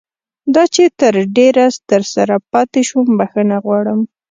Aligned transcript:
دا 0.53 0.63
چې 0.73 0.83
تر 0.99 1.13
ډېره 1.37 1.65
درسره 1.91 2.35
پاتې 2.51 2.81
شوم 2.89 3.07
بښنه 3.19 3.57
غواړم. 3.65 3.99